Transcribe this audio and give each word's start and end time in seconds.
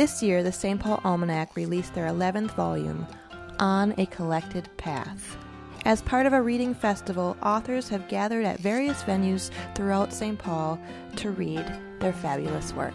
This 0.00 0.22
year, 0.22 0.42
the 0.42 0.50
St. 0.50 0.80
Paul 0.80 0.98
Almanac 1.04 1.56
released 1.56 1.92
their 1.92 2.06
11th 2.06 2.52
volume, 2.52 3.06
On 3.58 3.92
a 3.98 4.06
Collected 4.06 4.66
Path. 4.78 5.36
As 5.84 6.00
part 6.00 6.24
of 6.24 6.32
a 6.32 6.40
reading 6.40 6.72
festival, 6.72 7.36
authors 7.42 7.90
have 7.90 8.08
gathered 8.08 8.46
at 8.46 8.60
various 8.60 9.02
venues 9.02 9.50
throughout 9.74 10.10
St. 10.10 10.38
Paul 10.38 10.80
to 11.16 11.32
read 11.32 11.70
their 11.98 12.14
fabulous 12.14 12.72
work. 12.72 12.94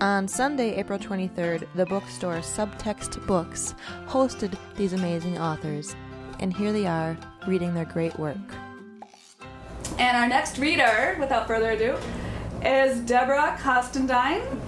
On 0.00 0.26
Sunday, 0.26 0.74
April 0.76 0.98
23rd, 0.98 1.68
the 1.74 1.84
bookstore 1.84 2.38
Subtext 2.38 3.26
Books 3.26 3.74
hosted 4.06 4.56
these 4.74 4.94
amazing 4.94 5.36
authors, 5.36 5.94
and 6.40 6.50
here 6.50 6.72
they 6.72 6.86
are 6.86 7.14
reading 7.46 7.74
their 7.74 7.84
great 7.84 8.18
work. 8.18 8.38
And 9.98 10.16
our 10.16 10.28
next 10.28 10.56
reader, 10.56 11.14
without 11.20 11.46
further 11.46 11.72
ado, 11.72 11.98
is 12.64 13.00
Deborah 13.00 13.58
Costandine. 13.60 14.58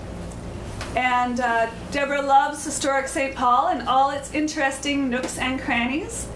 And 0.97 1.41
uh, 1.41 1.71
Deborah 1.91 2.23
loves 2.23 2.65
historic 2.65 3.09
St. 3.09 3.35
Paul 3.35 3.69
and 3.69 3.89
all 3.89 4.11
its 4.11 4.33
interesting 4.33 5.11
nooks 5.11 5.39
and 5.39 5.61
crannies. 5.61 6.29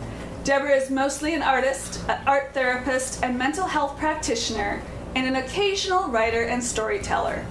Deborah 0.42 0.76
is 0.76 0.90
mostly 0.90 1.34
an 1.34 1.42
artist, 1.42 2.02
an 2.08 2.20
art 2.26 2.54
therapist, 2.54 3.22
and 3.22 3.38
mental 3.38 3.66
health 3.66 3.98
practitioner, 3.98 4.82
and 5.14 5.26
an 5.26 5.36
occasional 5.36 6.08
writer 6.08 6.42
and 6.42 6.62
storyteller. 6.62 7.46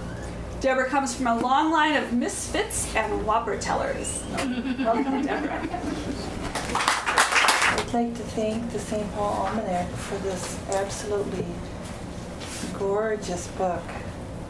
Deborah 0.59 0.89
comes 0.89 1.13
from 1.15 1.27
a 1.27 1.37
long 1.39 1.71
line 1.71 1.95
of 1.95 2.11
misfits 2.11 2.93
and 2.95 3.25
whopper 3.25 3.57
tellers. 3.57 4.23
Welcome, 4.79 5.21
Deborah. 5.21 5.61
I'd 6.73 7.93
like 7.93 8.15
to 8.15 8.23
thank 8.23 8.71
the 8.71 8.79
St. 8.79 9.13
Paul 9.13 9.47
Almanac 9.47 9.87
for 9.91 10.17
this 10.17 10.59
absolutely 10.71 11.45
gorgeous 12.73 13.47
book 13.49 13.83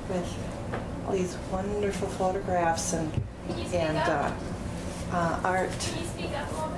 with 0.09 0.26
these 1.11 1.38
wonderful 1.52 2.08
photographs 2.08 2.94
and 2.94 3.11
and 3.73 3.97
uh, 3.97 4.31
uh, 5.11 5.39
art. 5.44 5.72
Can 5.80 6.00
you 6.00 6.08
speak 6.08 6.31
up 6.38 6.52
a 6.52 6.55
little 6.55 6.72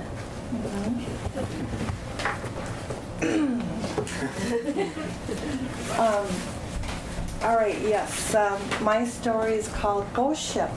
bit? 3.20 3.66
Um, 6.00 6.26
all 7.42 7.56
right, 7.56 7.78
yes. 7.82 8.34
Um, 8.34 8.58
my 8.80 9.04
story 9.04 9.54
is 9.54 9.68
called 9.68 10.06
Ghost 10.14 10.40
Ship. 10.40 10.70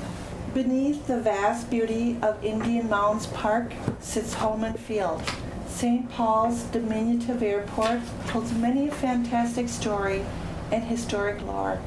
Beneath 0.53 1.07
the 1.07 1.19
vast 1.21 1.69
beauty 1.69 2.17
of 2.21 2.43
Indian 2.43 2.89
Mounds 2.89 3.27
Park 3.27 3.71
sits 3.99 4.33
Holman 4.33 4.73
Field. 4.73 5.21
St. 5.67 6.09
Paul's 6.11 6.63
diminutive 6.63 7.41
airport 7.41 7.99
holds 8.31 8.53
many 8.53 8.89
a 8.89 8.91
fantastic 8.91 9.69
story 9.69 10.25
and 10.71 10.83
historic 10.83 11.41
lore. 11.43 11.79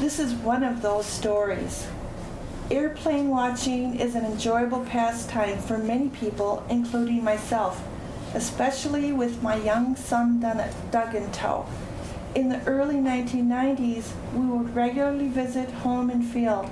This 0.00 0.18
is 0.18 0.34
one 0.34 0.64
of 0.64 0.82
those 0.82 1.06
stories. 1.06 1.86
Airplane 2.68 3.28
watching 3.28 3.98
is 4.00 4.16
an 4.16 4.24
enjoyable 4.24 4.84
pastime 4.84 5.58
for 5.58 5.78
many 5.78 6.08
people, 6.08 6.64
including 6.68 7.22
myself, 7.22 7.80
especially 8.34 9.12
with 9.12 9.40
my 9.40 9.54
young 9.54 9.94
son 9.94 10.40
Doug 10.90 11.14
in 11.14 11.30
tow. 11.30 11.66
In 12.34 12.48
the 12.48 12.60
early 12.66 12.96
1990s, 12.96 14.10
we 14.34 14.44
would 14.44 14.74
regularly 14.74 15.28
visit 15.28 15.70
Holman 15.70 16.22
Field. 16.22 16.68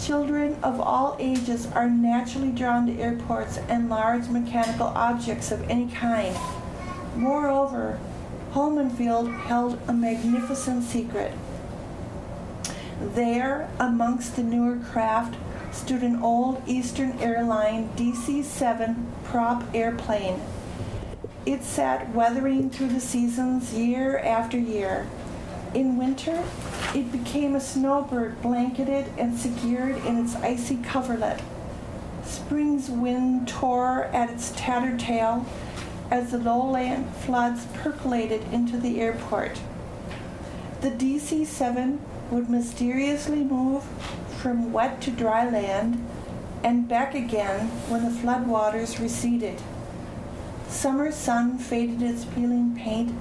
Children 0.00 0.56
of 0.62 0.80
all 0.80 1.16
ages 1.20 1.66
are 1.72 1.90
naturally 1.90 2.52
drawn 2.52 2.86
to 2.86 2.98
airports 2.98 3.58
and 3.68 3.90
large 3.90 4.28
mechanical 4.28 4.86
objects 4.86 5.52
of 5.52 5.68
any 5.68 5.88
kind. 5.88 6.34
Moreover, 7.14 7.98
Holman 8.52 8.88
Field 8.88 9.30
held 9.30 9.78
a 9.86 9.92
magnificent 9.92 10.84
secret. 10.84 11.32
There, 13.00 13.70
amongst 13.78 14.36
the 14.36 14.42
newer 14.42 14.76
craft, 14.76 15.34
stood 15.72 16.02
an 16.02 16.22
old 16.22 16.62
Eastern 16.66 17.18
Airline 17.18 17.88
DC 17.96 18.44
7 18.44 19.06
prop 19.24 19.64
airplane. 19.74 20.38
It 21.46 21.64
sat 21.64 22.14
weathering 22.14 22.68
through 22.68 22.88
the 22.88 23.00
seasons 23.00 23.72
year 23.72 24.18
after 24.18 24.58
year. 24.58 25.08
In 25.72 25.96
winter, 25.96 26.44
it 26.94 27.10
became 27.10 27.54
a 27.54 27.60
snowbird 27.60 28.42
blanketed 28.42 29.06
and 29.16 29.38
secured 29.38 29.96
in 30.04 30.18
its 30.18 30.36
icy 30.36 30.76
coverlet. 30.76 31.40
Spring's 32.22 32.90
wind 32.90 33.48
tore 33.48 34.04
at 34.12 34.28
its 34.28 34.52
tattered 34.56 35.00
tail 35.00 35.46
as 36.10 36.32
the 36.32 36.38
lowland 36.38 37.08
floods 37.14 37.64
percolated 37.72 38.42
into 38.52 38.76
the 38.76 39.00
airport. 39.00 39.58
The 40.82 40.90
DC 40.90 41.46
7 41.46 41.98
would 42.30 42.48
mysteriously 42.48 43.42
move 43.42 43.82
from 44.40 44.72
wet 44.72 45.00
to 45.02 45.10
dry 45.10 45.48
land 45.48 46.04
and 46.62 46.88
back 46.88 47.14
again 47.14 47.66
when 47.88 48.04
the 48.04 48.10
flood 48.10 48.46
waters 48.46 49.00
receded. 49.00 49.60
Summer 50.68 51.10
sun 51.10 51.58
faded 51.58 52.02
its 52.02 52.24
peeling 52.24 52.76
paint, 52.76 53.12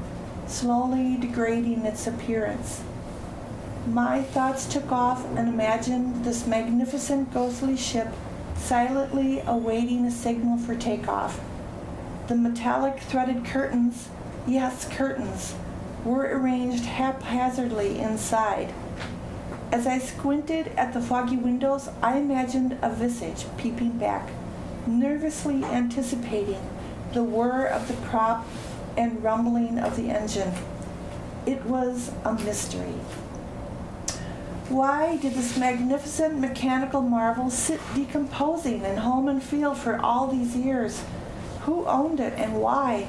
slowly 0.47 1.17
degrading 1.17 1.85
its 1.85 2.05
appearance. 2.05 2.81
My 3.87 4.21
thoughts 4.21 4.65
took 4.65 4.91
off 4.91 5.25
and 5.35 5.49
imagined 5.49 6.23
this 6.23 6.45
magnificent 6.45 7.33
ghostly 7.33 7.75
ship 7.75 8.09
silently 8.55 9.41
awaiting 9.47 10.05
a 10.05 10.11
signal 10.11 10.57
for 10.57 10.75
takeoff. 10.75 11.39
The 12.27 12.35
metallic 12.35 12.99
threaded 12.99 13.45
curtains, 13.45 14.09
yes, 14.45 14.87
curtains, 14.91 15.55
were 16.05 16.25
arranged 16.25 16.85
haphazardly 16.85 17.99
inside. 17.99 18.73
As 19.71 19.85
I 19.85 19.99
squinted 19.99 20.69
at 20.77 20.93
the 20.93 21.01
foggy 21.01 21.37
windows, 21.37 21.89
I 22.01 22.17
imagined 22.17 22.79
a 22.81 22.89
visage 22.89 23.45
peeping 23.57 23.99
back, 23.99 24.29
nervously 24.87 25.63
anticipating 25.63 26.61
the 27.13 27.23
whir 27.23 27.67
of 27.67 27.87
the 27.87 27.93
prop 28.07 28.47
and 28.97 29.23
rumbling 29.23 29.77
of 29.77 29.95
the 29.95 30.09
engine. 30.09 30.51
It 31.45 31.63
was 31.65 32.11
a 32.25 32.33
mystery. 32.33 32.95
Why 34.69 35.17
did 35.17 35.33
this 35.33 35.55
magnificent 35.55 36.39
mechanical 36.39 37.01
marvel 37.01 37.51
sit 37.51 37.79
decomposing 37.93 38.83
in 38.83 38.97
Holman 38.97 39.39
Field 39.39 39.77
for 39.77 39.97
all 39.97 40.27
these 40.27 40.55
years? 40.55 41.03
Who 41.61 41.85
owned 41.85 42.19
it 42.19 42.33
and 42.37 42.59
why? 42.59 43.07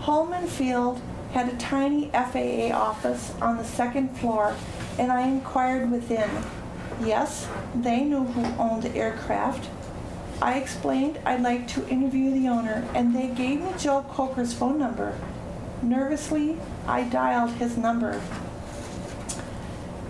Holman 0.00 0.46
Field 0.46 1.02
had 1.32 1.48
a 1.48 1.56
tiny 1.56 2.10
FAA 2.10 2.74
office 2.74 3.34
on 3.40 3.56
the 3.56 3.64
second 3.64 4.16
floor, 4.16 4.54
and 4.98 5.12
I 5.12 5.28
inquired 5.28 5.90
within. 5.90 6.30
Yes, 7.04 7.48
they 7.74 8.02
knew 8.02 8.24
who 8.24 8.62
owned 8.62 8.82
the 8.82 8.94
aircraft. 8.96 9.68
I 10.40 10.54
explained 10.54 11.18
I'd 11.24 11.42
like 11.42 11.68
to 11.68 11.88
interview 11.88 12.32
the 12.32 12.48
owner, 12.48 12.88
and 12.94 13.14
they 13.14 13.28
gave 13.28 13.60
me 13.60 13.72
Joe 13.78 14.04
Coker's 14.08 14.54
phone 14.54 14.78
number. 14.78 15.18
Nervously, 15.82 16.56
I 16.86 17.04
dialed 17.04 17.52
his 17.52 17.76
number. 17.76 18.20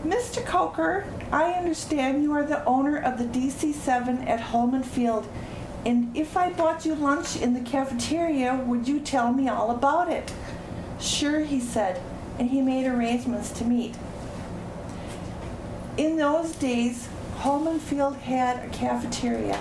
Mr. 0.05 0.45
Coker, 0.45 1.05
I 1.33 1.53
understand 1.53 2.23
you 2.23 2.33
are 2.33 2.45
the 2.45 2.65
owner 2.65 2.97
of 2.97 3.19
the 3.19 3.25
DC 3.25 3.75
7 3.75 4.27
at 4.29 4.41
Holman 4.41 4.83
Field, 4.83 5.29
and 5.85 6.17
if 6.17 6.37
I 6.37 6.53
bought 6.53 6.87
you 6.87 6.95
lunch 6.95 7.37
in 7.37 7.55
the 7.55 7.61
cafeteria, 7.61 8.63
would 8.67 8.87
you 8.87 9.01
tell 9.01 9.33
me 9.33 9.49
all 9.49 9.71
about 9.71 10.11
it? 10.11 10.33
Sure, 11.01 11.41
he 11.41 11.61
said, 11.61 12.01
and 12.39 12.51
he 12.51 12.61
made 12.61 12.87
arrangements 12.87 13.51
to 13.53 13.65
meet. 13.65 13.95
In 15.97 16.17
those 16.17 16.53
days, 16.53 17.09
Holman 17.39 17.79
Field 17.79 18.17
had 18.17 18.65
a 18.65 18.69
cafeteria. 18.69 19.61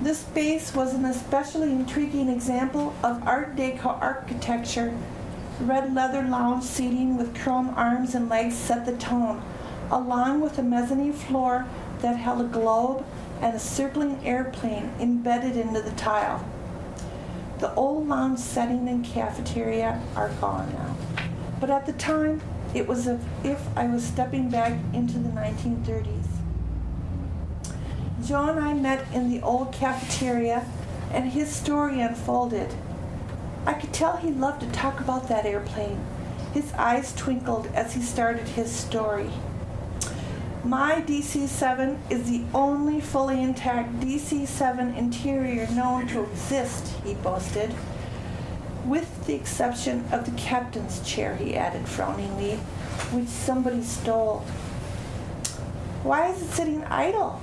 This 0.00 0.18
space 0.18 0.74
was 0.74 0.94
an 0.94 1.04
especially 1.04 1.70
intriguing 1.70 2.28
example 2.28 2.92
of 3.04 3.22
Art 3.26 3.54
Deco 3.54 4.00
architecture. 4.00 4.92
Red 5.60 5.94
leather 5.94 6.22
lounge 6.22 6.64
seating 6.64 7.16
with 7.16 7.38
chrome 7.38 7.70
arms 7.76 8.16
and 8.16 8.28
legs 8.28 8.56
set 8.56 8.84
the 8.84 8.96
tone, 8.96 9.42
along 9.92 10.40
with 10.40 10.58
a 10.58 10.62
mezzanine 10.62 11.12
floor 11.12 11.66
that 12.00 12.16
held 12.16 12.40
a 12.40 12.48
globe 12.48 13.04
and 13.40 13.54
a 13.54 13.60
circling 13.60 14.18
airplane 14.24 14.92
embedded 14.98 15.56
into 15.56 15.80
the 15.80 15.92
tile. 15.92 16.44
The 17.62 17.72
old 17.74 18.08
lounge 18.08 18.40
setting 18.40 18.88
and 18.88 19.04
cafeteria 19.04 20.02
are 20.16 20.30
gone 20.40 20.68
now. 20.72 20.96
But 21.60 21.70
at 21.70 21.86
the 21.86 21.92
time, 21.92 22.42
it 22.74 22.88
was 22.88 23.06
as 23.06 23.20
if 23.44 23.60
I 23.76 23.86
was 23.86 24.02
stepping 24.02 24.50
back 24.50 24.72
into 24.92 25.20
the 25.20 25.28
1930s. 25.28 26.26
Joe 28.26 28.48
and 28.48 28.58
I 28.58 28.74
met 28.74 29.06
in 29.14 29.30
the 29.30 29.40
old 29.42 29.72
cafeteria, 29.72 30.66
and 31.12 31.30
his 31.30 31.54
story 31.54 32.00
unfolded. 32.00 32.74
I 33.64 33.74
could 33.74 33.92
tell 33.92 34.16
he 34.16 34.32
loved 34.32 34.62
to 34.62 34.70
talk 34.72 34.98
about 34.98 35.28
that 35.28 35.46
airplane. 35.46 36.00
His 36.52 36.72
eyes 36.72 37.14
twinkled 37.14 37.68
as 37.74 37.94
he 37.94 38.02
started 38.02 38.48
his 38.48 38.72
story. 38.72 39.30
My 40.64 41.02
DC 41.04 41.48
7 41.48 41.98
is 42.08 42.30
the 42.30 42.44
only 42.54 43.00
fully 43.00 43.42
intact 43.42 43.98
DC 43.98 44.46
7 44.46 44.94
interior 44.94 45.66
known 45.72 46.06
to 46.08 46.22
exist, 46.22 46.94
he 47.04 47.14
boasted. 47.14 47.74
With 48.84 49.26
the 49.26 49.34
exception 49.34 50.04
of 50.12 50.24
the 50.24 50.30
captain's 50.40 51.00
chair, 51.04 51.34
he 51.34 51.56
added 51.56 51.88
frowningly, 51.88 52.58
which 53.10 53.26
somebody 53.26 53.82
stole. 53.82 54.44
Why 56.04 56.28
is 56.28 56.40
it 56.40 56.50
sitting 56.50 56.84
idle? 56.84 57.40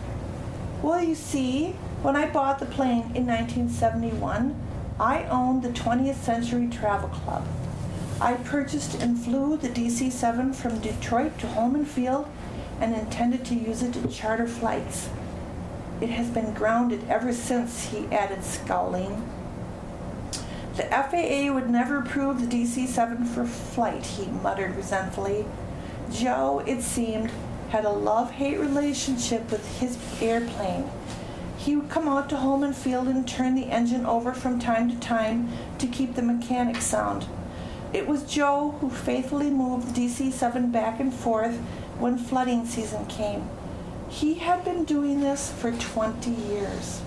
Well, 0.82 1.04
you 1.04 1.16
see, 1.16 1.72
when 2.02 2.16
I 2.16 2.30
bought 2.30 2.60
the 2.60 2.68
plane 2.68 3.12
in 3.16 3.28
1971, 3.28 4.56
I 4.98 5.26
owned 5.26 5.64
the 5.64 5.70
20th 5.70 6.24
Century 6.24 6.70
Travel 6.70 7.10
Club. 7.10 7.46
I 8.22 8.36
purchased 8.36 9.02
and 9.02 9.20
flew 9.20 9.58
the 9.58 9.68
DC 9.68 10.10
7 10.10 10.54
from 10.54 10.80
Detroit 10.80 11.38
to 11.40 11.48
Holman 11.48 11.84
Field 11.84 12.26
and 12.80 12.96
intended 12.96 13.46
to 13.46 13.56
use 13.56 13.84
it 13.84 13.94
to 13.94 14.08
charter 14.08 14.48
flights. 14.48 15.10
It 16.02 16.10
has 16.10 16.30
been 16.30 16.54
grounded 16.54 17.04
ever 17.10 17.34
since, 17.34 17.90
he 17.90 18.06
added, 18.08 18.44
scowling. 18.44 19.30
The 20.78 20.84
FAA 20.84 21.54
would 21.54 21.70
never 21.70 21.98
approve 21.98 22.40
the 22.40 22.48
DC 22.48 22.88
7 22.88 23.26
for 23.26 23.46
flight, 23.46 24.06
he 24.06 24.28
muttered 24.28 24.76
resentfully. 24.76 25.46
Joe, 26.10 26.64
it 26.66 26.82
seemed, 26.82 27.32
had 27.70 27.84
a 27.84 27.90
love 27.90 28.32
hate 28.32 28.60
relationship 28.60 29.52
with 29.52 29.80
his 29.80 29.98
airplane. 30.22 30.90
He 31.58 31.76
would 31.76 31.90
come 31.90 32.08
out 32.08 32.30
to 32.30 32.38
Holman 32.38 32.72
Field 32.72 33.10
and 33.10 33.28
turn 33.28 33.56
the 33.56 33.66
engine 33.66 34.06
over 34.06 34.34
from 34.34 34.58
time 34.58 34.90
to 34.90 34.96
time 34.96 35.50
to 35.80 35.88
keep 35.88 36.16
the 36.16 36.22
mechanics 36.22 36.86
sound. 36.86 37.26
It 37.92 38.08
was 38.08 38.24
Joe 38.24 38.78
who 38.80 38.90
faithfully 38.90 39.50
moved 39.50 39.94
the 39.94 40.08
DC 40.08 40.32
7 40.32 40.72
back 40.72 41.02
and 41.02 41.14
forth 41.14 41.60
when 42.00 42.18
flooding 42.18 42.66
season 42.66 43.06
came. 43.08 43.48
He 44.10 44.36
had 44.36 44.64
been 44.64 44.86
doing 44.86 45.22
this 45.22 45.52
for 45.52 45.72
20 45.72 46.32
years. 46.32 47.02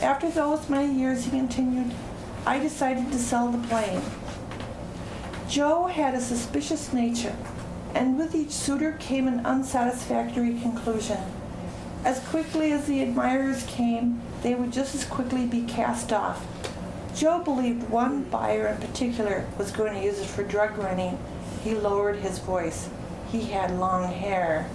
After 0.00 0.30
those 0.30 0.68
many 0.68 0.92
years, 0.92 1.24
he 1.24 1.30
continued, 1.30 1.92
I 2.46 2.58
decided 2.58 3.10
to 3.12 3.18
sell 3.18 3.50
the 3.50 3.66
plane. 3.68 4.02
Joe 5.48 5.86
had 5.86 6.14
a 6.14 6.20
suspicious 6.20 6.92
nature, 6.92 7.36
and 7.94 8.18
with 8.18 8.34
each 8.34 8.50
suitor 8.50 8.96
came 9.00 9.26
an 9.26 9.44
unsatisfactory 9.44 10.58
conclusion. 10.60 11.18
As 12.04 12.20
quickly 12.20 12.72
as 12.72 12.86
the 12.86 13.02
admirers 13.02 13.64
came, 13.66 14.20
they 14.42 14.54
would 14.54 14.72
just 14.72 14.94
as 14.94 15.04
quickly 15.04 15.46
be 15.46 15.62
cast 15.62 16.12
off. 16.12 16.46
Joe 17.16 17.42
believed 17.42 17.88
one 17.88 18.24
buyer 18.24 18.66
in 18.66 18.76
particular 18.76 19.46
was 19.56 19.70
going 19.70 19.94
to 19.94 20.04
use 20.04 20.20
it 20.20 20.26
for 20.26 20.44
drug 20.44 20.76
running. 20.78 21.18
He 21.64 21.74
lowered 21.74 22.16
his 22.16 22.38
voice. 22.38 22.90
He 23.30 23.46
had 23.46 23.78
long 23.78 24.12
hair. 24.12 24.68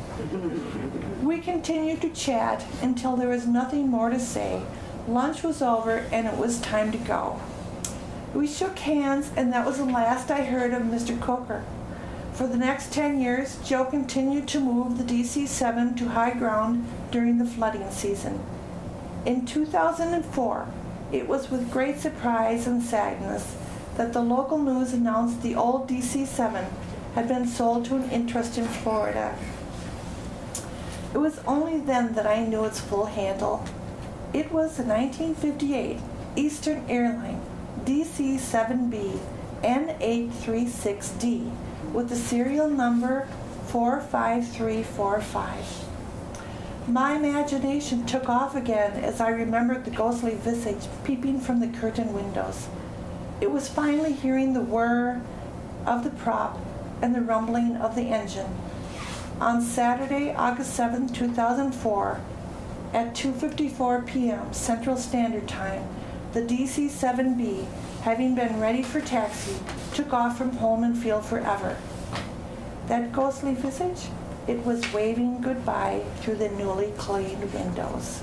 we 1.22 1.40
continued 1.40 2.02
to 2.02 2.10
chat 2.10 2.66
until 2.82 3.16
there 3.16 3.30
was 3.30 3.48
nothing 3.48 3.90
more 3.90 4.10
to 4.10 4.20
say. 4.20 4.62
Lunch 5.08 5.44
was 5.44 5.62
over 5.62 6.06
and 6.12 6.28
it 6.28 6.38
was 6.38 6.60
time 6.60 6.92
to 6.92 6.98
go. 6.98 7.40
We 8.34 8.48
shook 8.48 8.80
hands, 8.80 9.30
and 9.36 9.52
that 9.52 9.66
was 9.66 9.78
the 9.78 9.86
last 9.86 10.32
I 10.32 10.44
heard 10.44 10.74
of 10.74 10.84
Mr. 10.84 11.20
Coker. 11.20 11.64
For 12.32 12.48
the 12.48 12.58
next 12.58 12.94
10 12.94 13.20
years, 13.20 13.58
Joe 13.66 13.84
continued 13.84 14.48
to 14.50 14.62
move 14.62 14.98
the 14.98 15.04
DC 15.04 15.48
7 15.48 15.96
to 15.96 16.10
high 16.10 16.34
ground 16.34 16.88
during 17.12 17.38
the 17.38 17.46
flooding 17.46 17.92
season. 17.92 18.40
In 19.26 19.46
2004, 19.46 20.68
it 21.12 21.28
was 21.28 21.52
with 21.52 21.72
great 21.72 22.00
surprise 22.00 22.68
and 22.68 22.82
sadness 22.82 23.56
that 23.98 24.14
the 24.14 24.22
local 24.22 24.58
news 24.58 24.94
announced 24.94 25.44
the 25.44 25.56
old 25.56 25.90
DC 25.90 26.26
7 26.26 26.66
had 27.16 27.28
been 27.28 27.46
sold 27.46 27.84
to 27.86 27.96
an 27.96 28.10
interest 28.10 28.58
in 28.58 28.66
Florida. 28.66 29.38
It 31.14 31.18
was 31.18 31.40
only 31.46 31.80
then 31.80 32.14
that 32.14 32.26
I 32.26 32.46
knew 32.46 32.64
its 32.64 32.80
full 32.80 33.06
handle. 33.06 33.66
It 34.34 34.50
was 34.52 34.78
the 34.78 34.84
1958 34.84 36.00
Eastern 36.38 36.90
Airline 36.90 37.42
DC7B 37.84 39.20
N836D 39.62 41.52
with 41.92 42.08
the 42.10 42.16
serial 42.16 42.70
number 42.70 43.28
45345. 43.68 45.88
My 46.88 47.16
imagination 47.16 48.06
took 48.06 48.30
off 48.30 48.56
again 48.56 49.04
as 49.04 49.20
I 49.22 49.30
remembered 49.30 49.86
the 49.86 49.92
ghostly 49.92 50.34
visage 50.36 50.88
peeping 51.04 51.42
from 51.42 51.60
the 51.60 51.68
curtain 51.80 52.14
windows. 52.14 52.68
It 53.40 53.52
was 53.52 53.68
finally 53.68 54.14
hearing 54.14 54.54
the 54.54 54.62
whir 54.62 55.22
of 55.86 56.04
the 56.04 56.10
prop 56.10 56.58
and 57.02 57.16
the 57.16 57.22
rumbling 57.22 57.76
of 57.78 57.96
the 57.96 58.04
engine. 58.04 58.54
On 59.40 59.62
Saturday, 59.62 60.34
August 60.34 60.76
7, 60.76 61.10
2004, 61.10 62.22
at 62.94 63.16
2:54 63.16 64.06
p.m. 64.06 64.54
Central 64.54 64.98
Standard 64.98 65.48
Time, 65.48 65.84
the 66.34 66.42
DC-7B, 66.42 67.66
having 68.04 68.36
been 68.36 68.60
ready 68.60 68.84
for 68.84 69.02
taxi, 69.02 69.56
took 69.94 70.14
off 70.14 70.38
from 70.38 70.56
Holman 70.58 70.96
Field 70.96 71.26
forever. 71.26 71.78
That 72.88 73.12
ghostly 73.12 73.56
visage, 73.56 74.10
it 74.48 74.66
was 74.66 74.92
waving 74.94 75.42
goodbye 75.42 76.04
through 76.18 76.36
the 76.36 76.50
newly 76.50 76.92
cleaned 76.98 77.52
windows. 77.54 78.22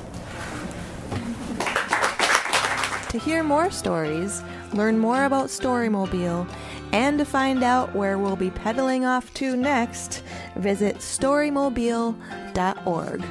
To 3.10 3.18
hear 3.18 3.42
more 3.42 3.70
stories, 3.70 4.42
learn 4.74 4.98
more 4.98 5.24
about 5.24 5.46
Storymobile, 5.48 6.46
and 6.92 7.18
to 7.18 7.24
find 7.24 7.62
out 7.62 7.94
where 7.94 8.18
we'll 8.18 8.34
be 8.36 8.50
pedaling 8.50 9.04
off 9.04 9.32
to 9.34 9.56
next, 9.56 10.24
visit 10.56 10.96
storymobile.org. 10.98 13.24